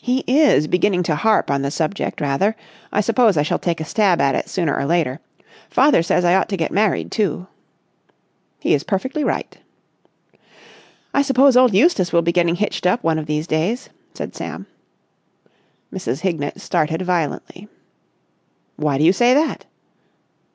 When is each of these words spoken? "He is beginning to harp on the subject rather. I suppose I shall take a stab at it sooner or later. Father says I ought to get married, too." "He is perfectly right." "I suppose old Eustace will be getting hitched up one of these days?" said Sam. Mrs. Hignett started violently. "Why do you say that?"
"He 0.00 0.24
is 0.26 0.66
beginning 0.66 1.02
to 1.02 1.14
harp 1.14 1.50
on 1.50 1.60
the 1.60 1.70
subject 1.70 2.22
rather. 2.22 2.56
I 2.90 3.02
suppose 3.02 3.36
I 3.36 3.42
shall 3.42 3.58
take 3.58 3.82
a 3.82 3.84
stab 3.84 4.18
at 4.18 4.34
it 4.34 4.48
sooner 4.48 4.74
or 4.74 4.86
later. 4.86 5.20
Father 5.68 6.02
says 6.02 6.24
I 6.24 6.34
ought 6.36 6.48
to 6.48 6.56
get 6.56 6.72
married, 6.72 7.10
too." 7.12 7.48
"He 8.60 8.72
is 8.72 8.82
perfectly 8.82 9.22
right." 9.22 9.58
"I 11.12 11.20
suppose 11.20 11.54
old 11.54 11.74
Eustace 11.74 12.14
will 12.14 12.22
be 12.22 12.32
getting 12.32 12.54
hitched 12.54 12.86
up 12.86 13.04
one 13.04 13.18
of 13.18 13.26
these 13.26 13.46
days?" 13.46 13.90
said 14.14 14.34
Sam. 14.34 14.64
Mrs. 15.92 16.20
Hignett 16.20 16.62
started 16.62 17.02
violently. 17.02 17.68
"Why 18.76 18.96
do 18.96 19.04
you 19.04 19.12
say 19.12 19.34
that?" 19.34 19.66